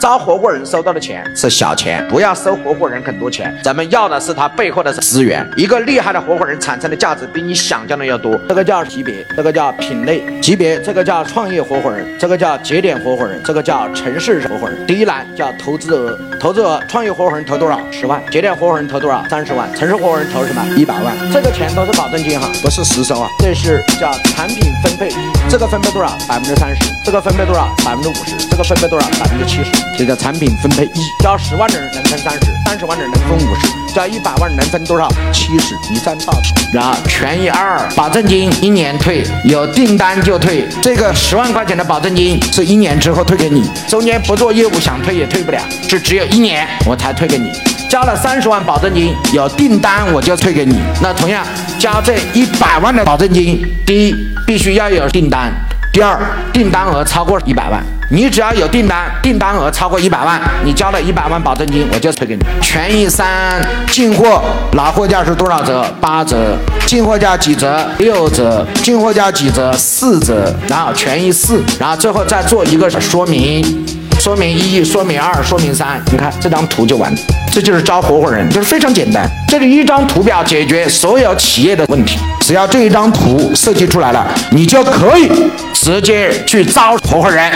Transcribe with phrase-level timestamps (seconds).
[0.00, 5.46] 招合伙人收到的钱是小钱，不要收合伙人很多钱，咱们要的是他背后的资源。
[5.58, 8.40] 一个厉害的合伙人产生的价值比你想象的要多。
[8.48, 14.86] 这个叫级别，这个叫品类级别，这个叫创业合伙人，这个叫节点合伙人，这个叫城市合伙人。
[14.86, 17.78] 第一栏叫投资额，投资额创业合伙人投多少？
[17.90, 19.22] 十万，节点合伙人投多少？
[19.28, 20.64] 三十万，城市合伙人投什么？
[20.78, 21.14] 一百万。
[21.30, 23.28] 这个钱都是保证金哈，不是实收啊。
[23.38, 25.10] 这是叫产品分配，
[25.50, 26.16] 这个分配多少？
[26.28, 27.66] 百分之三十，这个分配多少？
[27.84, 29.08] 百分之五十，这个分配多少？
[29.18, 29.72] 百分之七十。
[29.98, 35.08] 这叫产品分配一，交十万的人能分三十，三十万的人能分五十，交一百万人能分多少？
[35.32, 36.40] 七十，一占大头。
[36.72, 40.68] 然后权益二，保证金一年退，有订单就退。
[40.80, 47.50] 这个十万块钱的保证金是一年之后退给你，中间不做业务想退也退不了，是只有一年我才退给你。
[47.90, 50.78] 交了三十万保证金，有订单我就退给你。
[51.02, 51.44] 那同样
[51.76, 54.14] 交这一百万的保证金，第一
[54.46, 55.52] 必须要有订单。
[55.92, 56.16] 第二，
[56.52, 62.44] 订单额超过一百万，你只要有订单，订单额超过一百万，你交了一百万保证金，我就退给你。
[62.62, 64.40] 权益三，进货
[64.74, 65.84] 拿货价是多少折？
[66.00, 66.56] 八折。
[66.86, 67.84] 进货价几折？
[67.98, 68.64] 六折。
[68.84, 69.72] 进货价几折？
[69.72, 70.54] 四折。
[70.68, 73.60] 然后权益四，然后最后再做一个说明，
[74.20, 75.98] 说明一，说明二，说明三。
[76.12, 77.10] 你看这张图就完，
[77.50, 79.26] 这就是招合伙人，就是非常简单。
[79.48, 85.30] 这里一张图表解决所有企业的问题，只要这一张图设计出来了，你就可以。
[85.72, 87.50] 直接去招合伙人。